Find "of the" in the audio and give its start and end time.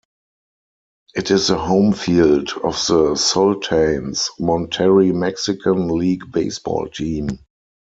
2.63-3.13